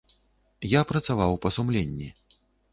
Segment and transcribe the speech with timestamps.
[0.71, 2.13] Я працаваў па сумленні.